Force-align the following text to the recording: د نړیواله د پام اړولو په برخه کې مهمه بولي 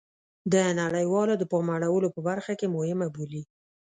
د 0.53 0.55
نړیواله 0.81 1.33
د 1.37 1.43
پام 1.51 1.67
اړولو 1.77 2.07
په 2.15 2.19
برخه 2.27 2.53
کې 2.59 2.73
مهمه 2.75 3.07
بولي 3.15 3.43